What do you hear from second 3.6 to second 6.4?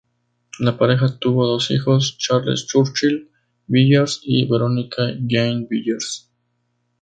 Villiers y Veronica Jane Villiers.